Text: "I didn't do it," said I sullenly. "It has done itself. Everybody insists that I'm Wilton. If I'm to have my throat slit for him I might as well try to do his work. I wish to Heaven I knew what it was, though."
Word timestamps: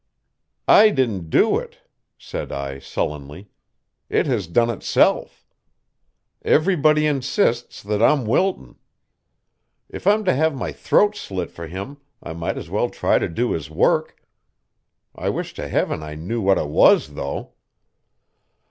"I 0.67 0.89
didn't 0.89 1.29
do 1.29 1.59
it," 1.59 1.81
said 2.17 2.51
I 2.51 2.79
sullenly. 2.79 3.51
"It 4.09 4.25
has 4.25 4.47
done 4.47 4.71
itself. 4.71 5.45
Everybody 6.41 7.05
insists 7.05 7.83
that 7.83 8.01
I'm 8.01 8.25
Wilton. 8.25 8.77
If 9.89 10.07
I'm 10.07 10.25
to 10.25 10.33
have 10.33 10.55
my 10.55 10.71
throat 10.71 11.15
slit 11.15 11.51
for 11.51 11.67
him 11.67 11.97
I 12.19 12.33
might 12.33 12.57
as 12.57 12.67
well 12.67 12.89
try 12.89 13.19
to 13.19 13.29
do 13.29 13.51
his 13.51 13.69
work. 13.69 14.19
I 15.13 15.29
wish 15.29 15.53
to 15.53 15.67
Heaven 15.67 16.01
I 16.01 16.15
knew 16.15 16.41
what 16.41 16.57
it 16.57 16.67
was, 16.69 17.13
though." 17.13 17.53